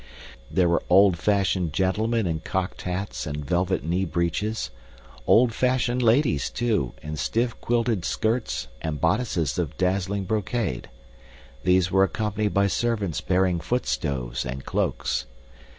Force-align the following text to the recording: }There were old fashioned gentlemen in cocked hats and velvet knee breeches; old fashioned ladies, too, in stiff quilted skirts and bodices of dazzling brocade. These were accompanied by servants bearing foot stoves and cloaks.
}There 0.51 0.67
were 0.67 0.81
old 0.89 1.15
fashioned 1.15 1.73
gentlemen 1.73 2.25
in 2.25 2.39
cocked 2.39 2.81
hats 2.81 3.27
and 3.27 3.45
velvet 3.45 3.83
knee 3.83 4.03
breeches; 4.05 4.71
old 5.27 5.53
fashioned 5.53 6.01
ladies, 6.01 6.49
too, 6.49 6.93
in 7.03 7.17
stiff 7.17 7.61
quilted 7.61 8.03
skirts 8.03 8.67
and 8.81 8.99
bodices 8.99 9.59
of 9.59 9.77
dazzling 9.77 10.23
brocade. 10.23 10.89
These 11.63 11.91
were 11.91 12.03
accompanied 12.05 12.51
by 12.51 12.65
servants 12.65 13.21
bearing 13.21 13.59
foot 13.59 13.85
stoves 13.85 14.43
and 14.43 14.65
cloaks. 14.65 15.27